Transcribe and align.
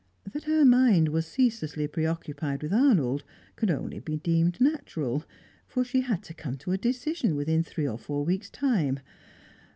That 0.33 0.45
her 0.45 0.65
mind 0.65 1.09
was 1.09 1.27
ceaselessly 1.27 1.85
preoccupied 1.87 2.63
with 2.63 2.73
Arnold 2.73 3.23
could 3.55 3.69
only 3.69 3.99
be 3.99 4.17
deemed 4.17 4.59
natural, 4.59 5.23
for 5.67 5.83
she 5.83 6.01
had 6.01 6.23
to 6.23 6.33
come 6.33 6.57
to 6.57 6.71
a 6.71 6.77
decision 6.79 7.35
within 7.35 7.61
three 7.61 7.87
or 7.87 7.99
four 7.99 8.25
weeks' 8.25 8.49
time. 8.49 8.99